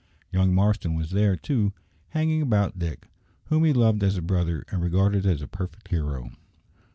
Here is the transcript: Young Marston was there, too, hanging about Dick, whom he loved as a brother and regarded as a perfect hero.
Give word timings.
Young 0.31 0.51
Marston 0.55 0.95
was 0.95 1.11
there, 1.11 1.35
too, 1.35 1.73
hanging 2.07 2.41
about 2.41 2.79
Dick, 2.79 3.07
whom 3.49 3.65
he 3.65 3.71
loved 3.71 4.01
as 4.01 4.17
a 4.17 4.21
brother 4.23 4.65
and 4.71 4.81
regarded 4.81 5.27
as 5.27 5.43
a 5.43 5.47
perfect 5.47 5.89
hero. 5.89 6.31